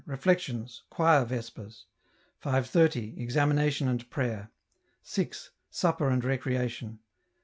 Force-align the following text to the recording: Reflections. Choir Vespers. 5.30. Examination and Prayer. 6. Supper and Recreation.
Reflections. 0.07 0.81
Choir 0.89 1.23
Vespers. 1.25 1.85
5.30. 2.43 3.19
Examination 3.19 3.87
and 3.87 4.09
Prayer. 4.09 4.49
6. 5.03 5.51
Supper 5.69 6.09
and 6.09 6.25
Recreation. 6.25 6.97